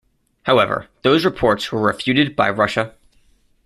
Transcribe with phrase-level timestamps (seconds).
[0.47, 2.95] However, those reports were refuted by Russia.